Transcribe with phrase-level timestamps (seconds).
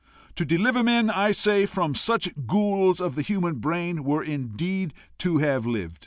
[0.35, 5.37] to deliver men, I say, from such ghouls of the human brain, were indeed to
[5.37, 5.99] have lived!